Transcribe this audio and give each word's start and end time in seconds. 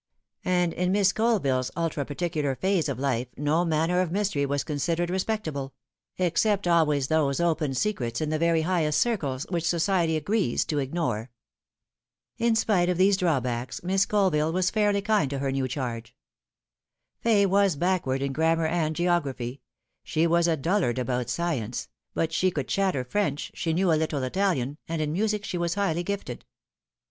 And 0.45 0.73
in 0.73 0.91
Miss 0.91 1.13
Colville's 1.13 1.69
ultra 1.77 2.03
particular 2.05 2.55
phase 2.55 2.89
of 2.89 2.97
life 2.97 3.27
no 3.37 3.63
manner 3.63 4.01
of 4.01 4.11
mystery 4.11 4.47
was 4.47 4.63
considered 4.63 5.11
respectable; 5.11 5.75
except 6.17 6.67
always 6.67 7.07
those 7.07 7.39
open 7.39 7.75
secrets 7.75 8.19
in 8.19 8.31
the 8.31 8.39
very 8.39 8.63
highest 8.63 8.99
circles 8.99 9.45
which 9.49 9.69
society 9.69 10.17
agrees 10.17 10.65
to 10.65 10.79
ignore. 10.79 11.29
In 12.39 12.55
spite 12.55 12.89
of 12.89 12.97
these 12.97 13.15
drawbacks, 13.15 13.83
Miss 13.83 14.07
Colville 14.07 14.51
was 14.51 14.71
fairly 14.71 15.03
kind 15.03 15.29
to 15.29 15.37
her 15.37 15.51
new 15.51 15.67
charge. 15.67 16.15
Fay 17.19 17.45
was 17.45 17.75
backward 17.75 18.23
in 18.23 18.33
grammar 18.33 18.65
and 18.65 18.95
geography; 18.95 19.61
she 20.03 20.25
was 20.25 20.47
a 20.47 20.57
dullard 20.57 20.97
about 20.97 21.29
science; 21.29 21.89
but 22.15 22.33
she 22.33 22.49
could 22.49 22.67
chatter 22.67 23.03
French, 23.03 23.51
phe 23.55 23.67
knew 23.71 23.93
a 23.93 24.01
little 24.01 24.23
Italian, 24.23 24.79
and 24.87 24.99
in 24.99 25.11
music 25.13 25.45
she 25.45 25.59
was 25.59 25.75
highly 25.75 26.01
gifted. 26.01 26.43